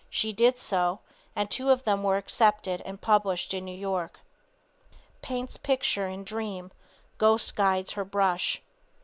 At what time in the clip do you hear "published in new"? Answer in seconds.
2.99-3.77